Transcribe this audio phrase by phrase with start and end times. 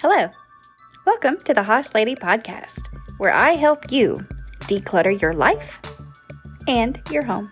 [0.00, 0.30] Hello.
[1.04, 4.24] Welcome to the Hoss Lady Podcast, where I help you
[4.60, 5.80] declutter your life
[6.68, 7.50] and your home.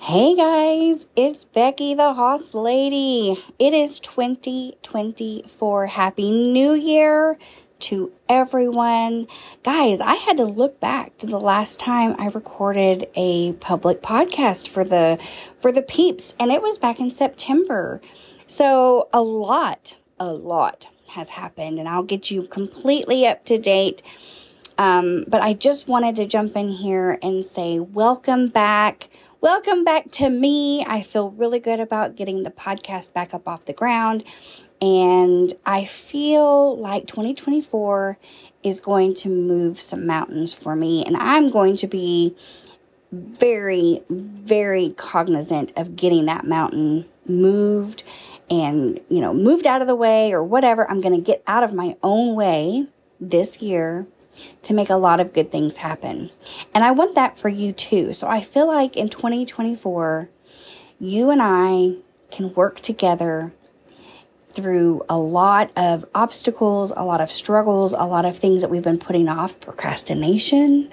[0.00, 3.36] Hey guys, it's Becky the Hoss Lady.
[3.60, 5.86] It is 2024.
[5.86, 7.38] Happy New Year
[7.84, 9.26] to everyone.
[9.62, 14.68] Guys, I had to look back to the last time I recorded a public podcast
[14.68, 15.18] for the
[15.60, 18.00] for the peeps and it was back in September.
[18.46, 24.00] So, a lot, a lot has happened and I'll get you completely up to date.
[24.78, 29.10] Um, but I just wanted to jump in here and say welcome back.
[29.42, 30.86] Welcome back to me.
[30.86, 34.24] I feel really good about getting the podcast back up off the ground.
[34.80, 38.18] And I feel like 2024
[38.62, 41.04] is going to move some mountains for me.
[41.04, 42.36] And I'm going to be
[43.12, 48.02] very, very cognizant of getting that mountain moved
[48.50, 50.90] and, you know, moved out of the way or whatever.
[50.90, 52.86] I'm going to get out of my own way
[53.20, 54.06] this year
[54.62, 56.30] to make a lot of good things happen.
[56.74, 58.12] And I want that for you too.
[58.12, 60.28] So I feel like in 2024,
[60.98, 61.94] you and I
[62.30, 63.52] can work together
[64.54, 68.82] through a lot of obstacles, a lot of struggles, a lot of things that we've
[68.82, 70.90] been putting off, procrastination,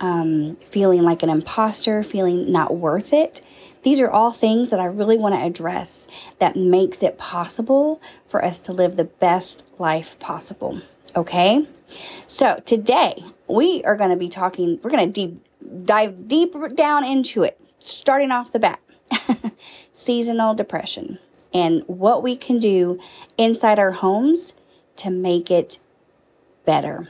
[0.00, 3.40] um, feeling like an imposter, feeling not worth it.
[3.82, 6.06] These are all things that I really want to address
[6.38, 10.80] that makes it possible for us to live the best life possible.
[11.16, 11.66] Okay?
[12.26, 15.44] So today we are going to be talking, we're going to deep,
[15.84, 18.80] dive deeper down into it, starting off the bat.
[19.92, 21.18] Seasonal depression
[21.54, 22.98] and what we can do
[23.38, 24.54] inside our homes
[24.96, 25.78] to make it
[26.64, 27.08] better.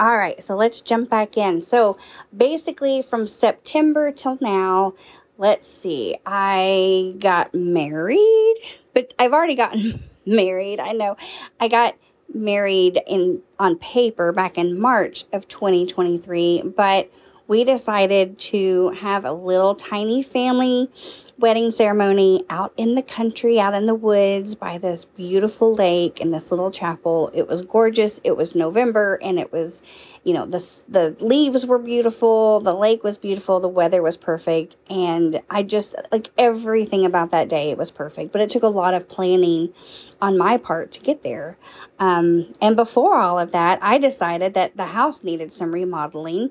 [0.00, 1.60] All right, so let's jump back in.
[1.60, 1.98] So
[2.34, 4.94] basically, from September till now,
[5.36, 8.56] let's see, I got married,
[8.94, 10.80] but I've already gotten married.
[10.80, 11.18] I know
[11.60, 11.96] I got
[12.34, 17.10] married in on paper back in March of 2023, but
[17.50, 20.88] we decided to have a little tiny family
[21.36, 26.30] wedding ceremony out in the country, out in the woods by this beautiful lake in
[26.30, 27.28] this little chapel.
[27.34, 28.20] It was gorgeous.
[28.22, 29.82] It was November and it was,
[30.22, 32.60] you know, the, the leaves were beautiful.
[32.60, 33.58] The lake was beautiful.
[33.58, 34.76] The weather was perfect.
[34.88, 38.30] And I just, like everything about that day, it was perfect.
[38.30, 39.74] But it took a lot of planning
[40.22, 41.58] on my part to get there.
[41.98, 46.50] Um, and before all of that, I decided that the house needed some remodeling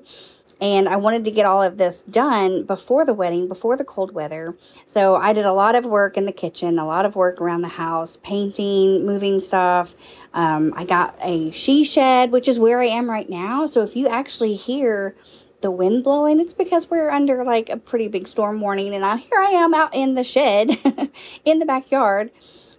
[0.60, 4.12] and I wanted to get all of this done before the wedding, before the cold
[4.12, 4.56] weather.
[4.84, 7.62] So I did a lot of work in the kitchen, a lot of work around
[7.62, 9.94] the house, painting, moving stuff.
[10.34, 13.66] Um, I got a she shed, which is where I am right now.
[13.66, 15.14] So if you actually hear
[15.62, 19.16] the wind blowing, it's because we're under like a pretty big storm warning, and I,
[19.16, 20.70] here I am out in the shed
[21.44, 22.30] in the backyard.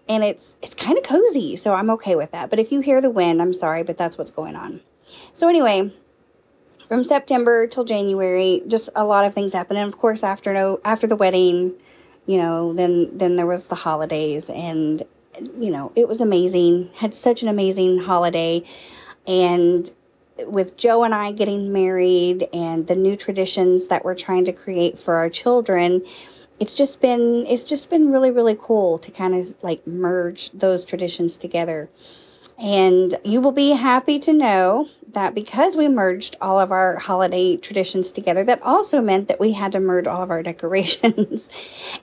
[0.10, 2.50] And it's it's kind of cozy, so I'm okay with that.
[2.50, 4.82] But if you hear the wind, I'm sorry, but that's what's going on.
[5.34, 5.92] So anyway,
[6.92, 9.80] from September till January, just a lot of things happened.
[9.80, 11.74] And of course, after no after the wedding,
[12.26, 15.02] you know, then then there was the holidays, and
[15.58, 16.90] you know, it was amazing.
[16.96, 18.66] Had such an amazing holiday,
[19.26, 19.90] and
[20.40, 25.00] with Joe and I getting married and the new traditions that we're trying to create
[25.00, 26.06] for our children,
[26.60, 30.84] it's just been it's just been really really cool to kind of like merge those
[30.84, 31.90] traditions together.
[32.62, 37.58] And you will be happy to know that because we merged all of our holiday
[37.58, 41.50] traditions together, that also meant that we had to merge all of our decorations.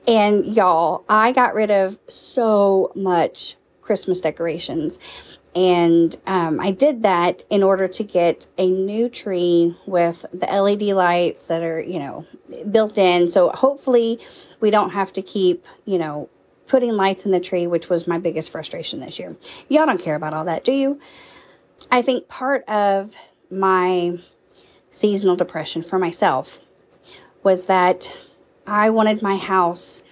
[0.06, 4.98] and y'all, I got rid of so much Christmas decorations.
[5.54, 10.94] And um, I did that in order to get a new tree with the LED
[10.94, 12.26] lights that are, you know,
[12.70, 13.28] built in.
[13.28, 14.20] So hopefully
[14.60, 16.28] we don't have to keep, you know,
[16.66, 19.36] putting lights in the tree, which was my biggest frustration this year.
[19.68, 21.00] Y'all don't care about all that, do you?
[21.90, 23.16] I think part of
[23.50, 24.18] my
[24.90, 26.58] seasonal depression for myself
[27.42, 28.12] was that
[28.66, 30.02] I wanted my house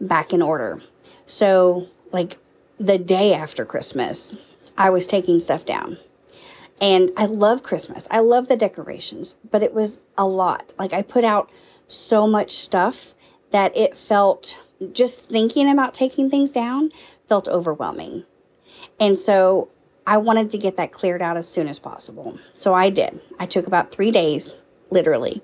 [0.00, 0.80] back in order.
[1.26, 2.38] So, like
[2.78, 4.36] the day after Christmas,
[4.78, 5.98] I was taking stuff down.
[6.80, 8.06] And I love Christmas.
[8.10, 10.74] I love the decorations, but it was a lot.
[10.78, 11.50] Like I put out
[11.88, 13.14] so much stuff
[13.50, 14.62] that it felt
[14.92, 16.90] just thinking about taking things down
[17.28, 18.24] felt overwhelming.
[19.00, 19.68] And so
[20.06, 22.38] I wanted to get that cleared out as soon as possible.
[22.54, 23.20] So I did.
[23.38, 24.56] I took about three days,
[24.90, 25.42] literally,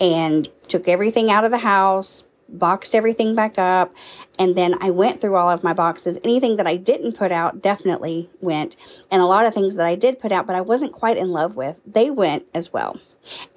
[0.00, 3.94] and took everything out of the house, boxed everything back up.
[4.38, 6.18] And then I went through all of my boxes.
[6.24, 8.76] Anything that I didn't put out definitely went.
[9.10, 11.30] And a lot of things that I did put out, but I wasn't quite in
[11.30, 12.98] love with, they went as well.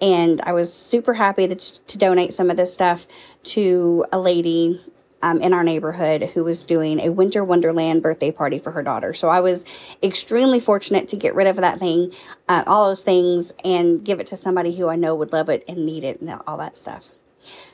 [0.01, 3.07] And I was super happy that, to donate some of this stuff
[3.43, 4.81] to a lady
[5.23, 9.13] um, in our neighborhood who was doing a winter wonderland birthday party for her daughter.
[9.13, 9.63] So I was
[10.03, 12.11] extremely fortunate to get rid of that thing,
[12.49, 15.63] uh, all those things, and give it to somebody who I know would love it
[15.67, 17.09] and need it and all that stuff.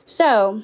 [0.06, 0.62] So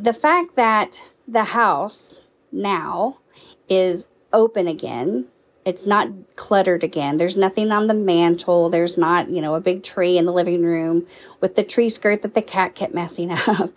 [0.00, 3.20] the fact that the house now
[3.68, 5.28] is open again
[5.64, 7.16] it's not cluttered again.
[7.16, 8.68] There's nothing on the mantle.
[8.68, 11.06] There's not, you know, a big tree in the living room
[11.40, 13.70] with the tree skirt that the cat kept messing up.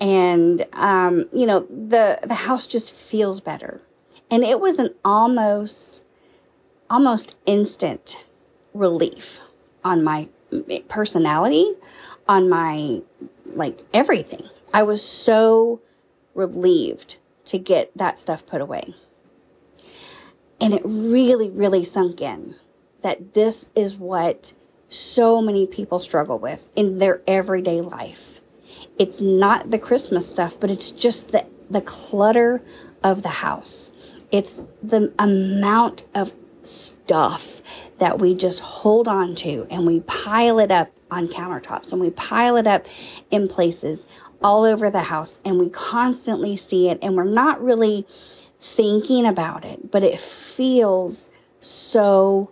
[0.00, 3.80] And, um, you know, the, the house just feels better.
[4.30, 6.04] And it was an almost,
[6.88, 8.20] almost instant
[8.72, 9.40] relief
[9.84, 10.28] on my
[10.88, 11.74] personality,
[12.28, 13.02] on my,
[13.46, 14.48] like, everything.
[14.72, 15.80] I was so
[16.34, 17.16] relieved
[17.46, 18.94] to get that stuff put away.
[20.62, 22.54] And it really, really sunk in
[23.02, 24.52] that this is what
[24.88, 28.40] so many people struggle with in their everyday life.
[28.98, 32.62] It's not the Christmas stuff, but it's just the, the clutter
[33.02, 33.90] of the house.
[34.30, 36.32] It's the amount of
[36.62, 37.60] stuff
[37.98, 42.10] that we just hold on to and we pile it up on countertops and we
[42.10, 42.86] pile it up
[43.32, 44.06] in places
[44.42, 48.06] all over the house and we constantly see it and we're not really
[48.62, 51.30] thinking about it, but it feels
[51.60, 52.50] so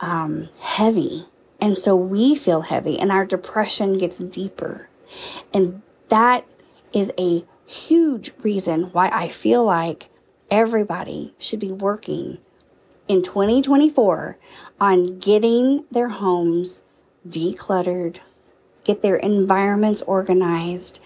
[0.00, 1.26] um, heavy.
[1.60, 4.88] And so we feel heavy and our depression gets deeper.
[5.52, 6.46] And that
[6.92, 10.08] is a huge reason why I feel like
[10.50, 12.38] everybody should be working
[13.08, 14.38] in 2024
[14.80, 16.82] on getting their homes
[17.26, 18.18] decluttered,
[18.82, 21.00] get their environments organized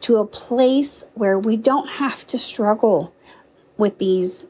[0.00, 3.14] to a place where we don't have to struggle
[3.76, 4.46] with these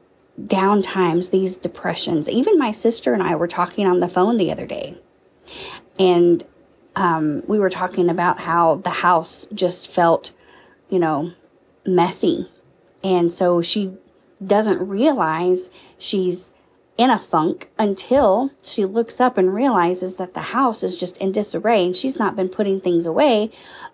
[0.46, 2.28] down times, these depressions.
[2.28, 4.98] Even my sister and I were talking on the phone the other day,
[5.98, 6.44] and
[6.96, 10.32] um, we were talking about how the house just felt,
[10.88, 11.32] you know,
[11.86, 12.50] messy.
[13.02, 13.92] And so she
[14.44, 16.50] doesn't realize she's
[16.98, 21.32] in a funk until she looks up and realizes that the house is just in
[21.32, 23.50] disarray and she's not been putting things away,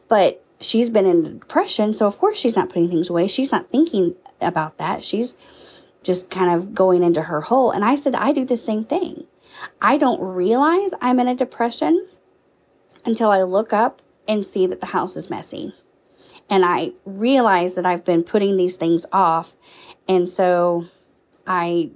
[0.09, 1.95] but she's been in depression.
[1.95, 3.29] So, of course, she's not putting things away.
[3.29, 5.03] She's not thinking about that.
[5.05, 5.35] She's
[6.03, 7.71] just kind of going into her hole.
[7.71, 9.27] And I said, I do the same thing.
[9.81, 12.07] I don't realize I'm in a depression
[13.05, 15.75] until I look up and see that the house is messy.
[16.51, 19.55] And I realize that I've been putting these things off.
[20.09, 20.87] And so
[21.47, 21.91] I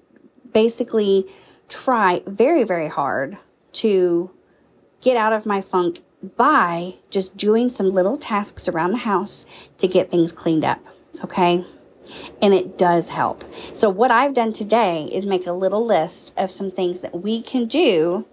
[0.52, 1.26] basically
[1.68, 3.38] try very, very hard
[3.74, 4.30] to
[5.00, 6.02] get out of my funk
[6.36, 9.46] by just doing some little tasks around the house
[9.78, 10.84] to get things cleaned up.
[11.24, 11.64] Okay
[12.40, 13.44] and it does help.
[13.74, 17.42] So, what I've done today is make a little list of some things that we
[17.42, 18.26] can do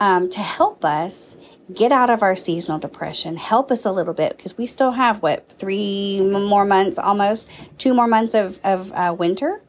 [0.00, 1.36] um, to help us
[1.74, 5.22] get out of our seasonal depression, help us a little bit because we still have
[5.22, 7.48] what three more months, almost
[7.78, 9.62] two more months of, of uh, winter.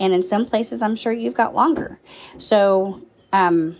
[0.00, 2.00] And in some places, I'm sure you've got longer.
[2.38, 3.02] So,
[3.32, 3.76] um,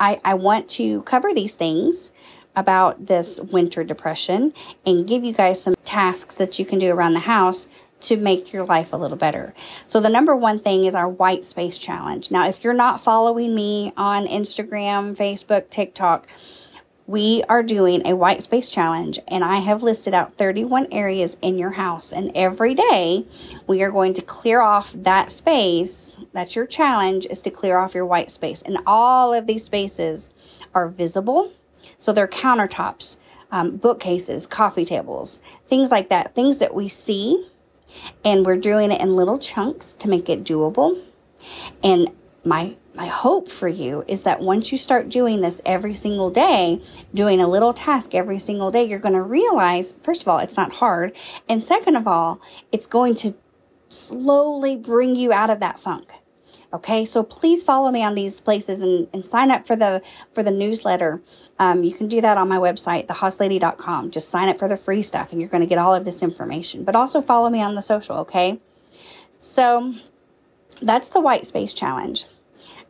[0.00, 2.10] I, I want to cover these things
[2.56, 4.52] about this winter depression
[4.86, 7.66] and give you guys some tasks that you can do around the house
[8.08, 9.54] to make your life a little better.
[9.86, 12.30] So the number one thing is our white space challenge.
[12.30, 16.26] Now, if you're not following me on Instagram, Facebook, TikTok,
[17.06, 21.58] we are doing a white space challenge and I have listed out 31 areas in
[21.58, 23.26] your house and every day
[23.66, 26.18] we are going to clear off that space.
[26.32, 30.30] That's your challenge is to clear off your white space and all of these spaces
[30.74, 31.52] are visible.
[31.98, 33.18] So they're countertops,
[33.50, 37.50] um, bookcases, coffee tables, things like that, things that we see
[38.24, 41.00] and we're doing it in little chunks to make it doable.
[41.82, 42.10] And
[42.44, 46.80] my my hope for you is that once you start doing this every single day,
[47.12, 50.56] doing a little task every single day, you're going to realize, first of all, it's
[50.56, 51.16] not hard.
[51.48, 53.34] And second of all, it's going to
[53.88, 56.12] slowly bring you out of that funk.
[56.74, 60.02] Okay, so please follow me on these places and, and sign up for the
[60.32, 61.22] for the newsletter.
[61.60, 64.10] Um, you can do that on my website, thehosslady.com.
[64.10, 66.20] Just sign up for the free stuff, and you're going to get all of this
[66.20, 66.82] information.
[66.82, 68.16] But also follow me on the social.
[68.18, 68.58] Okay,
[69.38, 69.94] so
[70.82, 72.26] that's the white space challenge.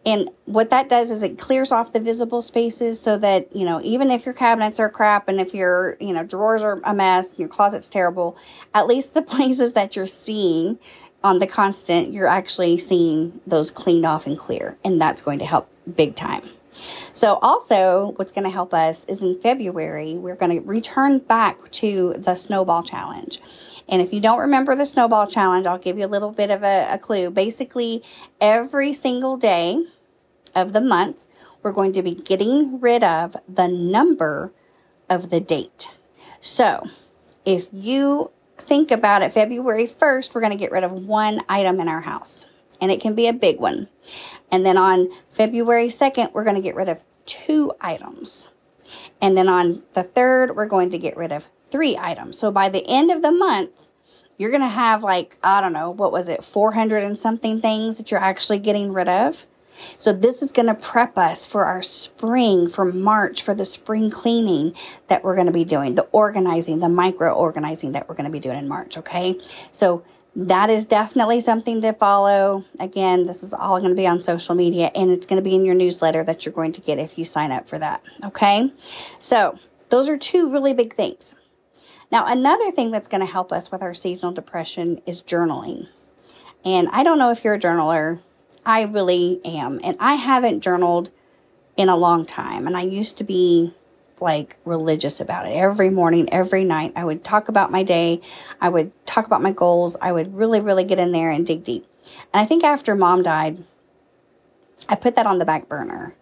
[0.07, 3.81] And what that does is it clears off the visible spaces so that, you know,
[3.83, 7.33] even if your cabinets are crap and if your, you know, drawers are a mess,
[7.39, 8.37] your closet's terrible,
[8.75, 10.79] at least the places that you're seeing
[11.25, 14.77] on the constant, you're actually seeing those cleaned off and clear.
[14.85, 16.43] And that's going to help big time.
[17.15, 21.71] So, also, what's going to help us is in February, we're going to return back
[21.73, 23.41] to the snowball challenge.
[23.89, 26.63] And if you don't remember the snowball challenge, I'll give you a little bit of
[26.65, 27.31] a, a clue.
[27.31, 28.03] Basically,
[28.41, 29.87] every single day
[30.55, 31.25] of the month,
[31.63, 34.53] we're going to be getting rid of the number
[35.09, 35.91] of the date.
[36.41, 36.89] So,
[37.45, 41.81] if you think about it, February 1st, we're going to get rid of one item
[41.81, 42.47] in our house,
[42.81, 43.89] and it can be a big one.
[44.51, 48.49] And then on February 2nd, we're going to get rid of two items.
[49.21, 52.39] And then on the 3rd, we're going to get rid of three items.
[52.39, 53.91] So by the end of the month,
[54.37, 57.99] you're going to have like, I don't know, what was it, 400 and something things
[57.99, 59.47] that you're actually getting rid of.
[59.99, 64.11] So this is going to prep us for our spring, for March, for the spring
[64.11, 64.75] cleaning
[65.09, 68.33] that we're going to be doing, the organizing, the micro organizing that we're going to
[68.33, 68.99] be doing in March.
[68.99, 69.39] Okay.
[69.73, 70.05] So
[70.37, 72.65] that is definitely something to follow.
[72.81, 75.55] Again, this is all going to be on social media and it's going to be
[75.55, 78.03] in your newsletter that you're going to get if you sign up for that.
[78.25, 78.73] Okay.
[79.19, 79.59] So
[79.91, 81.35] those are two really big things.
[82.11, 85.89] Now, another thing that's going to help us with our seasonal depression is journaling.
[86.65, 88.21] And I don't know if you're a journaler.
[88.67, 89.81] I really am.
[89.83, 91.11] And I haven't journaled
[91.77, 92.67] in a long time.
[92.67, 93.75] And I used to be
[94.21, 95.51] like religious about it.
[95.51, 98.21] Every morning, every night, I would talk about my day.
[98.61, 99.97] I would talk about my goals.
[100.01, 101.87] I would really, really get in there and dig deep.
[102.33, 103.59] And I think after mom died,
[104.89, 106.15] I put that on the back burner.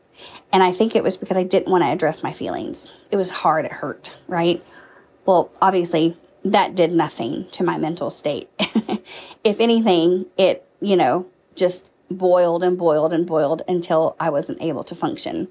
[0.52, 2.92] And I think it was because I didn't want to address my feelings.
[3.10, 4.62] It was hard, it hurt, right?
[5.26, 8.48] Well, obviously, that did nothing to my mental state.
[9.44, 14.84] if anything, it, you know, just boiled and boiled and boiled until I wasn't able
[14.84, 15.48] to function.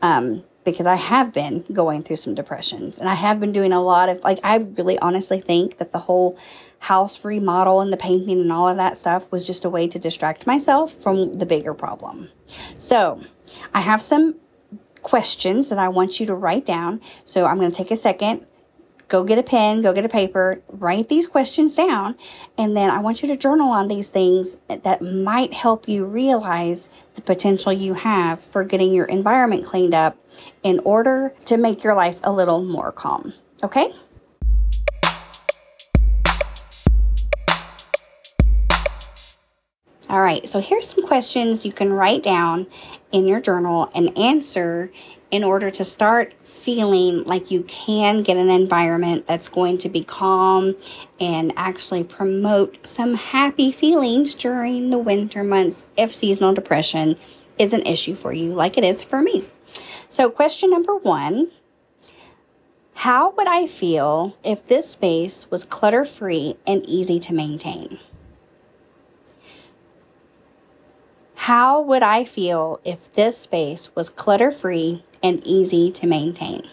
[0.00, 3.82] Um, because I have been going through some depressions and I have been doing a
[3.82, 6.38] lot of, like, I really honestly think that the whole
[6.78, 9.98] house remodel and the painting and all of that stuff was just a way to
[9.98, 12.28] distract myself from the bigger problem.
[12.78, 13.22] So
[13.74, 14.36] I have some
[15.02, 17.00] questions that I want you to write down.
[17.24, 18.46] So I'm going to take a second
[19.12, 22.16] go get a pen, go get a paper, write these questions down,
[22.56, 26.88] and then I want you to journal on these things that might help you realize
[27.14, 30.16] the potential you have for getting your environment cleaned up
[30.62, 33.34] in order to make your life a little more calm.
[33.62, 33.92] Okay?
[40.08, 42.66] All right, so here's some questions you can write down
[43.12, 44.90] in your journal and answer
[45.30, 50.04] in order to start feeling like you can get an environment that's going to be
[50.04, 50.76] calm
[51.18, 57.16] and actually promote some happy feelings during the winter months if seasonal depression
[57.58, 59.44] is an issue for you, like it is for me.
[60.08, 61.50] So, question number one
[62.94, 67.98] How would I feel if this space was clutter free and easy to maintain?
[71.34, 76.68] How would I feel if this space was clutter free and easy to maintain?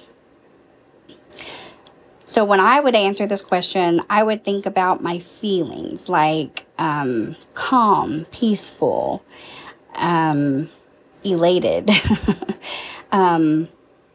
[2.30, 7.36] So, when I would answer this question, I would think about my feelings like um,
[7.56, 9.24] calm, peaceful,
[9.96, 10.70] um,
[11.24, 11.90] elated,
[13.12, 13.68] um,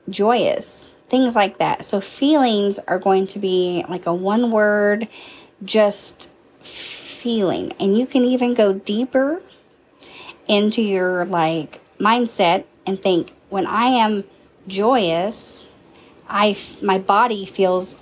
[0.08, 1.84] joyous, things like that.
[1.84, 5.08] So, feelings are going to be like a one word,
[5.64, 7.72] just feeling.
[7.80, 9.42] And you can even go deeper
[10.46, 14.24] into your like mindset and think when I am
[14.66, 15.68] joyous,
[16.28, 17.96] I my body feels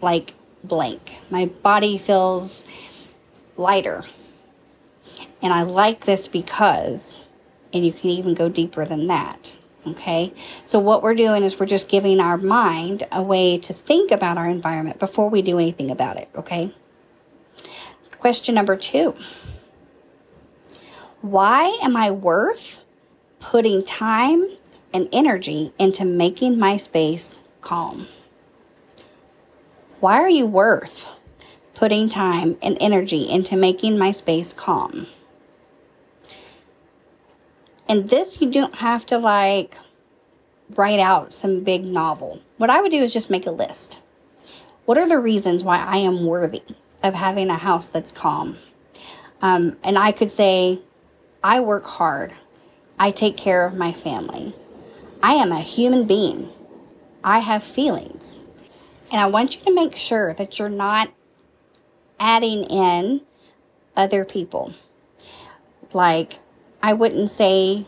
[0.00, 1.12] like blank.
[1.30, 2.64] My body feels
[3.56, 4.04] lighter.
[5.40, 7.24] And I like this because
[7.72, 9.54] and you can even go deeper than that.
[9.86, 10.32] Okay?
[10.64, 14.38] So what we're doing is we're just giving our mind a way to think about
[14.38, 16.74] our environment before we do anything about it, okay?
[18.18, 19.14] Question number 2.
[21.20, 22.82] Why am I worth
[23.40, 24.48] putting time
[24.92, 28.08] and energy into making my space calm?
[30.00, 31.08] Why are you worth
[31.74, 35.06] putting time and energy into making my space calm?
[37.88, 39.76] And this, you don't have to like
[40.70, 42.40] write out some big novel.
[42.58, 43.98] What I would do is just make a list.
[44.84, 46.62] What are the reasons why I am worthy
[47.02, 48.58] of having a house that's calm?
[49.40, 50.80] Um, and I could say,
[51.42, 52.34] I work hard.
[52.98, 54.54] I take care of my family.
[55.22, 56.50] I am a human being.
[57.22, 58.40] I have feelings.
[59.10, 61.12] And I want you to make sure that you're not
[62.20, 63.22] adding in
[63.96, 64.74] other people.
[65.92, 66.38] Like,
[66.82, 67.86] I wouldn't say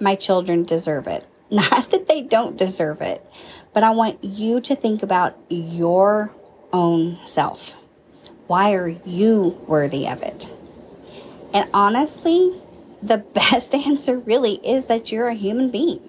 [0.00, 1.26] my children deserve it.
[1.50, 3.24] Not that they don't deserve it,
[3.72, 6.30] but I want you to think about your
[6.72, 7.74] own self.
[8.46, 10.48] Why are you worthy of it?
[11.54, 12.60] And honestly,
[13.02, 16.08] the best answer really is that you're a human being.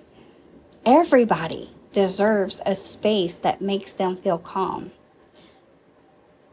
[0.86, 4.92] Everybody deserves a space that makes them feel calm.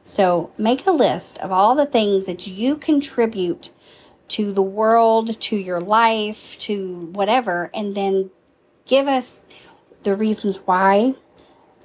[0.05, 3.71] So make a list of all the things that you contribute
[4.28, 8.31] to the world, to your life, to whatever, and then
[8.87, 9.38] give us
[10.02, 11.14] the reasons why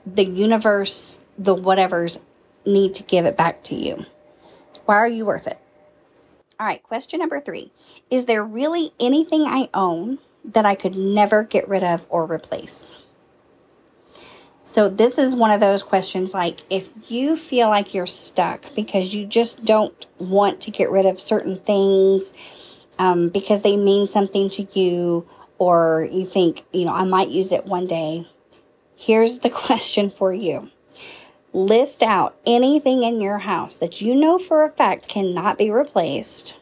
[0.06, 2.20] the universe, the whatevers
[2.66, 4.06] need to give it back to you.
[4.86, 5.60] Why are you worth it?
[6.62, 7.72] All right, question number three
[8.12, 12.94] Is there really anything I own that I could never get rid of or replace?
[14.64, 19.16] So, this is one of those questions like if you feel like you're stuck because
[19.16, 22.32] you just don't want to get rid of certain things
[23.00, 25.28] um, because they mean something to you,
[25.58, 28.28] or you think, you know, I might use it one day,
[28.96, 30.70] here's the question for you
[31.54, 36.56] list out anything in your house that you know for a fact cannot be replaced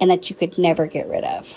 [0.00, 1.54] and that you could never get rid of.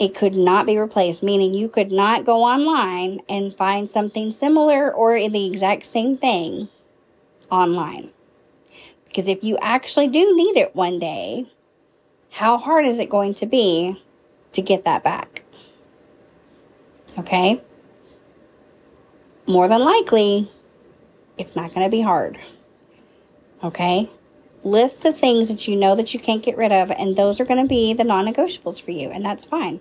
[0.00, 4.90] it could not be replaced, meaning you could not go online and find something similar
[4.90, 6.70] or the exact same thing
[7.50, 8.10] online.
[9.04, 11.46] Because if you actually do need it one day,
[12.30, 14.02] how hard is it going to be
[14.52, 15.42] to get that back?
[17.18, 17.60] Okay?
[19.50, 20.48] More than likely,
[21.36, 22.38] it's not going to be hard.
[23.64, 24.08] Okay?
[24.62, 27.44] List the things that you know that you can't get rid of, and those are
[27.44, 29.80] going to be the non negotiables for you, and that's fine.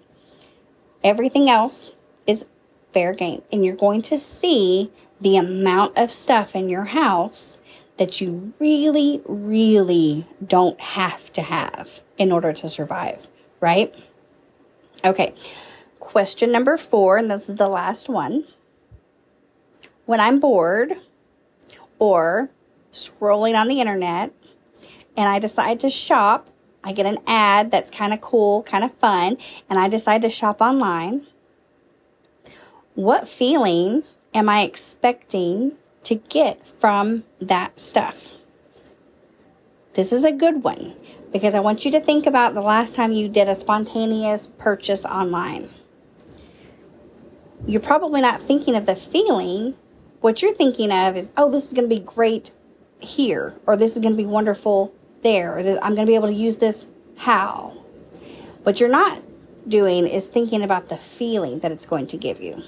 [1.04, 1.94] Everything else
[2.26, 2.46] is
[2.94, 3.44] fair game.
[3.52, 7.60] And you're going to see the amount of stuff in your house
[7.98, 13.28] that you really, really don't have to have in order to survive,
[13.60, 13.94] right?
[15.06, 15.36] Okay.
[16.00, 18.46] Question number four, and this is the last one.
[20.10, 20.96] When I'm bored
[22.00, 22.50] or
[22.92, 24.34] scrolling on the internet
[25.16, 26.50] and I decide to shop,
[26.84, 29.38] I get an ad that's kind of cool, kind of fun,
[29.70, 31.28] and I decide to shop online.
[32.96, 34.02] What feeling
[34.34, 35.74] am I expecting
[36.06, 38.40] to get from that stuff?
[39.94, 40.96] This is a good one
[41.32, 45.06] because I want you to think about the last time you did a spontaneous purchase
[45.06, 45.70] online.
[47.68, 49.76] You're probably not thinking of the feeling.
[50.22, 52.52] What you're thinking of is, oh, this is going to be great
[53.00, 56.28] here, or this is going to be wonderful there, or I'm going to be able
[56.28, 57.78] to use this how.
[58.64, 59.22] What you're not
[59.68, 62.64] doing is thinking about the feeling that it's going to give you.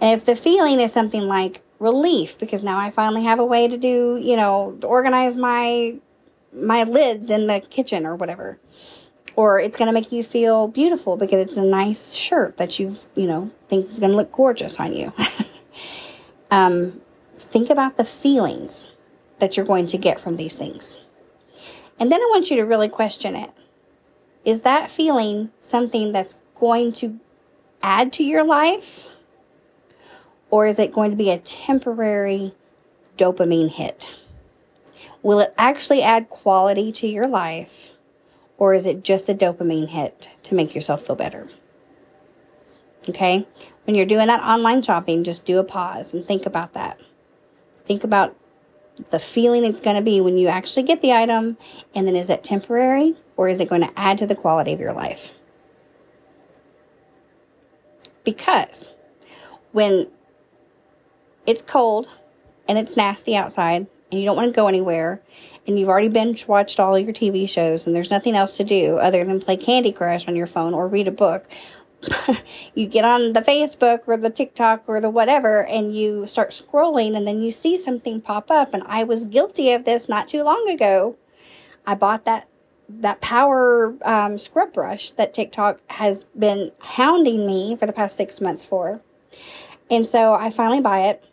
[0.00, 3.68] And if the feeling is something like relief, because now I finally have a way
[3.68, 5.96] to do, you know, organize my
[6.52, 8.58] my lids in the kitchen or whatever.
[9.36, 13.06] Or it's going to make you feel beautiful because it's a nice shirt that you've,
[13.16, 15.12] you know, think is going to look gorgeous on you.
[16.50, 17.00] um,
[17.38, 18.88] think about the feelings
[19.38, 20.98] that you're going to get from these things.
[21.98, 23.50] And then I want you to really question it.
[24.44, 27.18] Is that feeling something that's going to
[27.82, 29.06] add to your life?
[30.50, 32.54] Or is it going to be a temporary
[33.16, 34.08] dopamine hit?
[35.22, 37.92] Will it actually add quality to your life?
[38.58, 41.48] Or is it just a dopamine hit to make yourself feel better?
[43.08, 43.46] Okay?
[43.84, 47.00] When you're doing that online shopping, just do a pause and think about that.
[47.84, 48.34] Think about
[49.10, 51.58] the feeling it's going to be when you actually get the item,
[51.94, 54.80] and then is it temporary or is it going to add to the quality of
[54.80, 55.34] your life?
[58.22, 58.90] Because
[59.72, 60.08] when
[61.46, 62.08] it's cold
[62.66, 65.20] and it's nasty outside and you don't want to go anywhere
[65.66, 68.96] and you've already binge watched all your TV shows and there's nothing else to do
[68.98, 71.46] other than play Candy Crush on your phone or read a book,
[72.74, 77.16] you get on the Facebook or the TikTok or the whatever and you start scrolling
[77.16, 80.42] and then you see something pop up and I was guilty of this not too
[80.42, 81.16] long ago.
[81.86, 82.48] I bought that
[82.88, 88.40] that power um, scrub brush that TikTok has been hounding me for the past six
[88.40, 89.00] months for.
[89.90, 91.24] And so I finally buy it.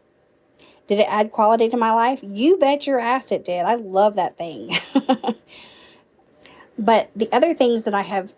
[0.87, 2.19] Did it add quality to my life?
[2.21, 3.65] You bet your ass it did.
[3.65, 4.77] I love that thing.
[6.77, 8.33] but the other things that I have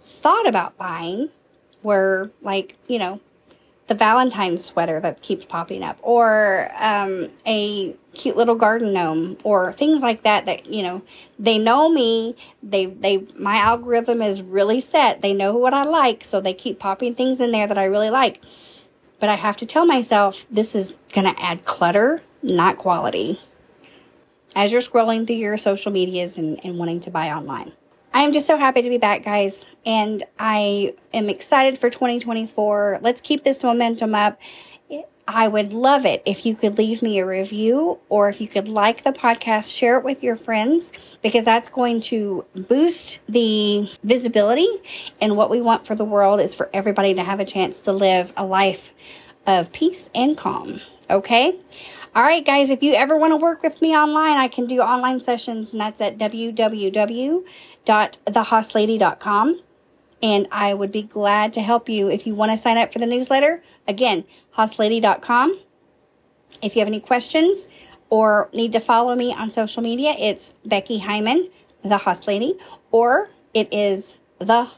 [0.00, 1.30] thought about buying
[1.82, 3.20] were like, you know,
[3.88, 9.72] the Valentine's sweater that keeps popping up, or um, a cute little garden gnome, or
[9.72, 10.44] things like that.
[10.46, 11.02] That you know,
[11.38, 12.36] they know me.
[12.62, 15.22] They they my algorithm is really set.
[15.22, 18.10] They know what I like, so they keep popping things in there that I really
[18.10, 18.42] like.
[19.20, 23.40] But I have to tell myself this is gonna add clutter, not quality.
[24.54, 27.72] As you're scrolling through your social medias and, and wanting to buy online.
[28.12, 33.00] I am just so happy to be back, guys, and I am excited for 2024.
[33.02, 34.40] Let's keep this momentum up.
[35.30, 38.66] I would love it if you could leave me a review or if you could
[38.66, 40.90] like the podcast, share it with your friends
[41.20, 44.68] because that's going to boost the visibility.
[45.20, 47.92] And what we want for the world is for everybody to have a chance to
[47.92, 48.90] live a life
[49.46, 50.80] of peace and calm.
[51.10, 51.60] Okay?
[52.14, 54.80] All right, guys, if you ever want to work with me online, I can do
[54.80, 56.16] online sessions, and that's at
[57.88, 59.60] www.thehosslady.com
[60.22, 62.98] and I would be glad to help you if you want to sign up for
[62.98, 63.62] the newsletter.
[63.86, 64.24] Again,
[64.56, 65.60] hosslady.com.
[66.60, 67.68] If you have any questions
[68.10, 71.50] or need to follow me on social media, it's Becky Hyman,
[71.82, 72.58] the Hoss Lady,
[72.90, 74.68] or it is the,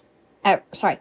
[0.44, 0.98] uh, sorry,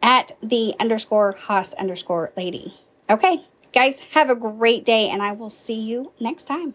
[0.00, 2.78] at the underscore Hoss underscore lady.
[3.10, 6.74] Okay, guys, have a great day, and I will see you next time.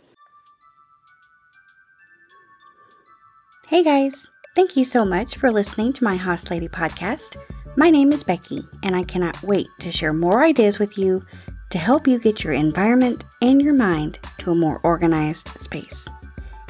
[3.69, 4.27] Hey, guys.
[4.53, 7.37] Thank you so much for listening to my Hoss Lady podcast.
[7.77, 11.25] My name is Becky, and I cannot wait to share more ideas with you
[11.69, 16.05] to help you get your environment and your mind to a more organized space.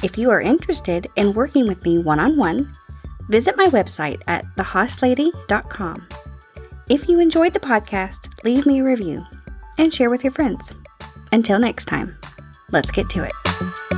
[0.03, 2.71] If you are interested in working with me one on one,
[3.29, 6.07] visit my website at thehosslady.com.
[6.87, 9.25] If you enjoyed the podcast, leave me a review
[9.79, 10.71] and share with your friends.
[11.31, 12.15] Until next time,
[12.71, 13.90] let's get to it.